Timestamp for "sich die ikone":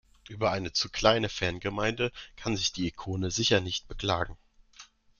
2.57-3.29